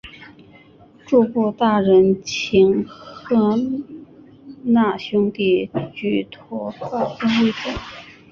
[1.05, 3.55] 诸部大人请贺
[4.65, 7.69] 讷兄弟举拓跋圭为主。